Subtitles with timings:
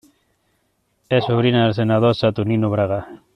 [1.09, 3.21] Es sobrina del senador Saturnino Braga.